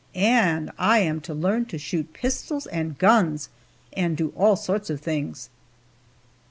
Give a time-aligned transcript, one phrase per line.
[0.15, 3.49] And I am to learn to shoot pistols and guns,
[3.93, 5.51] and do all sorts of things.